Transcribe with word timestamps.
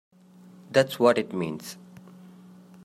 That's 0.71 0.97
what 0.97 1.19
it 1.19 1.31
means! 1.31 1.77